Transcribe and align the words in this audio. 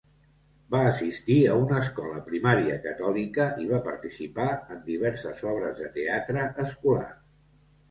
Va 0.75 0.79
assistir 0.91 1.35
a 1.49 1.57
una 1.63 1.81
escola 1.87 2.21
primària 2.29 2.79
catòlica 2.87 3.47
i 3.67 3.71
va 3.75 3.83
participar 3.89 4.49
en 4.57 4.83
diverses 4.89 5.47
obres 5.53 5.85
de 5.85 5.93
teatre 6.01 6.49
escolars. 6.67 7.25